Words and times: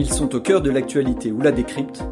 Ils 0.00 0.10
sont 0.10 0.34
au 0.34 0.40
cœur 0.40 0.62
de 0.62 0.70
l'actualité 0.70 1.30
ou 1.30 1.42
la 1.42 1.52
décrypte. 1.52 2.02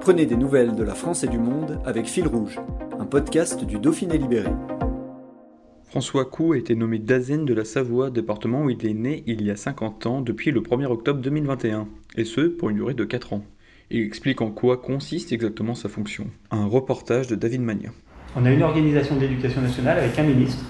Prenez 0.00 0.26
des 0.26 0.36
nouvelles 0.36 0.74
de 0.74 0.82
la 0.82 0.96
France 0.96 1.22
et 1.22 1.28
du 1.28 1.38
monde 1.38 1.80
avec 1.84 2.06
Fil 2.06 2.26
Rouge, 2.26 2.58
un 2.98 3.04
podcast 3.04 3.64
du 3.64 3.78
Dauphiné 3.78 4.18
Libéré. 4.18 4.50
François 5.84 6.24
Cou 6.24 6.54
a 6.54 6.56
été 6.56 6.74
nommé 6.74 6.98
Dazen 6.98 7.44
de 7.44 7.54
la 7.54 7.64
Savoie, 7.64 8.10
département 8.10 8.62
où 8.62 8.70
il 8.70 8.84
est 8.84 8.92
né 8.92 9.22
il 9.28 9.40
y 9.42 9.52
a 9.52 9.56
50 9.56 10.06
ans, 10.06 10.20
depuis 10.20 10.50
le 10.50 10.62
1er 10.62 10.86
octobre 10.86 11.20
2021, 11.20 11.86
et 12.16 12.24
ce, 12.24 12.40
pour 12.40 12.70
une 12.70 12.76
durée 12.78 12.94
de 12.94 13.04
4 13.04 13.34
ans. 13.34 13.44
Il 13.92 14.02
explique 14.02 14.40
en 14.40 14.50
quoi 14.50 14.76
consiste 14.76 15.30
exactement 15.30 15.76
sa 15.76 15.88
fonction. 15.88 16.26
Un 16.50 16.66
reportage 16.66 17.28
de 17.28 17.36
David 17.36 17.62
Magna. 17.62 17.90
On 18.34 18.44
a 18.46 18.50
une 18.50 18.64
organisation 18.64 19.14
de 19.14 19.20
l'éducation 19.20 19.60
nationale 19.60 19.98
avec 19.98 20.18
un 20.18 20.24
ministre 20.24 20.64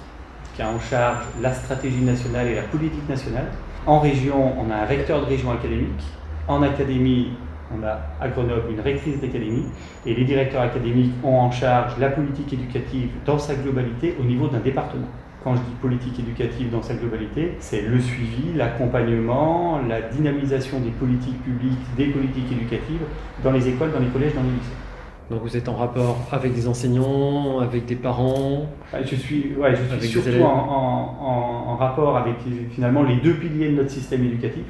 qui 0.54 0.60
a 0.60 0.68
en 0.68 0.80
charge 0.80 1.24
la 1.40 1.54
stratégie 1.54 2.02
nationale 2.02 2.46
et 2.48 2.56
la 2.56 2.64
politique 2.64 3.08
nationale. 3.08 3.46
En 3.86 4.00
région, 4.00 4.52
on 4.60 4.70
a 4.70 4.74
un 4.74 4.84
recteur 4.84 5.22
de 5.22 5.30
région 5.30 5.50
académique. 5.50 6.04
En 6.48 6.62
académie, 6.62 7.28
on 7.70 7.84
a 7.84 7.98
à 8.20 8.28
Grenoble 8.28 8.72
une 8.72 8.80
rectrice 8.80 9.20
d'académie 9.20 9.66
et 10.06 10.14
les 10.14 10.24
directeurs 10.24 10.62
académiques 10.62 11.12
ont 11.22 11.36
en 11.36 11.50
charge 11.50 11.98
la 11.98 12.08
politique 12.08 12.50
éducative 12.54 13.10
dans 13.26 13.38
sa 13.38 13.54
globalité 13.54 14.16
au 14.18 14.24
niveau 14.24 14.48
d'un 14.48 14.60
département. 14.60 15.08
Quand 15.44 15.54
je 15.54 15.60
dis 15.60 15.74
politique 15.82 16.18
éducative 16.18 16.70
dans 16.70 16.80
sa 16.80 16.94
globalité, 16.94 17.54
c'est 17.60 17.82
le 17.82 18.00
suivi, 18.00 18.54
l'accompagnement, 18.56 19.78
la 19.86 20.00
dynamisation 20.00 20.80
des 20.80 20.90
politiques 20.90 21.42
publiques, 21.44 21.78
des 21.98 22.06
politiques 22.06 22.50
éducatives 22.50 23.02
dans 23.44 23.52
les 23.52 23.68
écoles, 23.68 23.92
dans 23.92 24.00
les 24.00 24.08
collèges, 24.08 24.34
dans 24.34 24.42
les 24.42 24.48
lycées. 24.48 24.72
Donc 25.30 25.42
vous 25.42 25.54
êtes 25.54 25.68
en 25.68 25.76
rapport 25.76 26.16
avec 26.32 26.54
des 26.54 26.66
enseignants, 26.66 27.60
avec 27.60 27.84
des 27.84 27.96
parents 27.96 28.66
Je 29.04 29.14
suis, 29.14 29.54
ouais, 29.58 29.76
je 29.76 29.98
suis 29.98 30.08
surtout 30.08 30.42
en, 30.42 30.46
en, 30.46 31.70
en, 31.72 31.76
rapport 31.76 32.16
avec 32.16 32.36
finalement 32.70 33.02
les 33.02 33.16
deux 33.16 33.34
piliers 33.34 33.68
de 33.68 33.76
notre 33.76 33.90
système 33.90 34.24
éducatif 34.24 34.64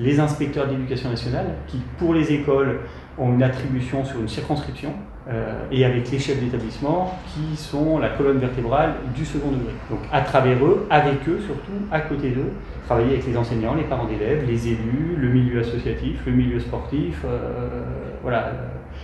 les 0.00 0.18
inspecteurs 0.18 0.66
d'éducation 0.66 1.10
nationale, 1.10 1.46
qui 1.66 1.78
pour 1.98 2.14
les 2.14 2.32
écoles 2.32 2.80
ont 3.18 3.34
une 3.34 3.42
attribution 3.42 4.02
sur 4.04 4.18
une 4.18 4.28
circonscription, 4.28 4.94
euh, 5.28 5.66
et 5.70 5.84
avec 5.84 6.10
les 6.10 6.18
chefs 6.18 6.40
d'établissement, 6.40 7.18
qui 7.28 7.54
sont 7.54 7.98
la 7.98 8.08
colonne 8.08 8.38
vertébrale 8.38 8.94
du 9.14 9.26
second 9.26 9.50
degré. 9.50 9.72
Donc 9.90 10.00
à 10.10 10.22
travers 10.22 10.64
eux, 10.64 10.86
avec 10.88 11.28
eux 11.28 11.38
surtout, 11.44 11.72
à 11.92 12.00
côté 12.00 12.30
d'eux, 12.30 12.50
travailler 12.86 13.10
avec 13.10 13.26
les 13.26 13.36
enseignants, 13.36 13.74
les 13.74 13.84
parents 13.84 14.06
d'élèves, 14.06 14.46
les 14.48 14.68
élus, 14.68 15.16
le 15.18 15.28
milieu 15.28 15.60
associatif, 15.60 16.22
le 16.24 16.32
milieu 16.32 16.58
sportif, 16.58 17.22
euh, 17.26 17.82
voilà. 18.22 18.52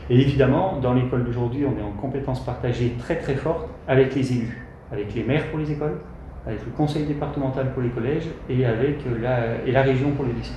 Et 0.08 0.19
évidemment, 0.19 0.78
dans 0.80 0.94
l'école 0.94 1.24
d'aujourd'hui, 1.24 1.67
on 1.67 1.78
est 1.78 1.84
en 1.84 1.92
compétences 1.92 2.44
partagées 2.44 2.94
très 2.98 3.17
très 3.17 3.34
fortes 3.34 3.69
avec 3.86 4.14
les 4.14 4.33
élus, 4.33 4.67
avec 4.91 5.14
les 5.14 5.24
maires 5.24 5.47
pour 5.50 5.58
les 5.58 5.70
écoles, 5.70 5.98
avec 6.47 6.64
le 6.64 6.72
conseil 6.72 7.05
départemental 7.05 7.72
pour 7.74 7.83
les 7.83 7.91
collèges 7.91 8.28
et 8.48 8.64
avec 8.64 9.00
la, 9.20 9.58
la 9.67 9.83
région 9.83 10.12
pour 10.12 10.24
les 10.24 10.33
lycées. 10.33 10.55